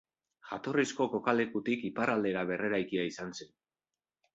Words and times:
Jatorrizko 0.51 1.07
kokalekutik 1.11 1.85
iparraldera 1.93 2.45
berreraikia 2.55 3.09
izan 3.15 3.41
zen. 3.41 3.57